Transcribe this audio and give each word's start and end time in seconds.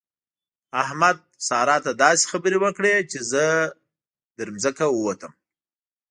احمد؛ 0.81 1.17
سارا 1.47 1.77
ته 1.85 1.91
داسې 2.03 2.23
خبرې 2.31 2.57
وکړې 2.61 2.93
چې 3.11 3.19
زه 3.31 3.45
تر 4.35 4.47
ځمکه 4.63 4.85
ووتم. 4.89 5.33